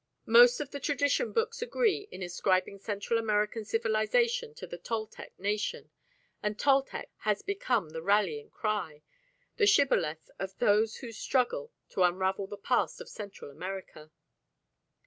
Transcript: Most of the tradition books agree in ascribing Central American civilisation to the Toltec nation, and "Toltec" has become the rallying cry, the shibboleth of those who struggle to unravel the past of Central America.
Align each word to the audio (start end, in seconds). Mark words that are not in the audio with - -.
Most 0.25 0.59
of 0.59 0.71
the 0.71 0.79
tradition 0.79 1.31
books 1.31 1.61
agree 1.61 2.07
in 2.11 2.23
ascribing 2.23 2.79
Central 2.79 3.19
American 3.19 3.65
civilisation 3.65 4.55
to 4.55 4.65
the 4.65 4.79
Toltec 4.79 5.37
nation, 5.39 5.91
and 6.41 6.57
"Toltec" 6.57 7.11
has 7.17 7.43
become 7.43 7.89
the 7.91 8.01
rallying 8.01 8.49
cry, 8.49 9.03
the 9.57 9.67
shibboleth 9.67 10.31
of 10.39 10.57
those 10.57 10.95
who 10.95 11.11
struggle 11.11 11.71
to 11.89 12.01
unravel 12.01 12.47
the 12.47 12.57
past 12.57 12.99
of 12.99 13.07
Central 13.09 13.51
America. 13.51 14.09